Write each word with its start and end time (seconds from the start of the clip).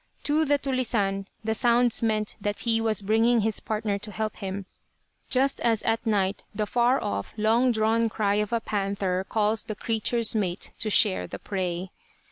To 0.23 0.45
the 0.45 0.57
"tulisane" 0.57 1.27
the 1.43 1.53
sounds 1.53 2.01
meant 2.01 2.35
that 2.41 2.61
he 2.61 2.81
was 2.81 3.03
bringing 3.03 3.41
his 3.41 3.59
partner 3.59 3.99
to 3.99 4.09
help 4.11 4.37
him, 4.37 4.65
just 5.29 5.59
as 5.59 5.83
at 5.83 6.07
night 6.07 6.41
the 6.55 6.65
far 6.65 6.99
off, 6.99 7.35
long 7.37 7.71
drawn 7.71 8.09
cry 8.09 8.33
of 8.41 8.51
a 8.51 8.59
panther 8.59 9.23
calls 9.29 9.65
the 9.65 9.75
creature's 9.75 10.33
mate 10.33 10.71
to 10.79 10.89
share 10.89 11.27
the 11.27 11.37
prey. 11.37 11.91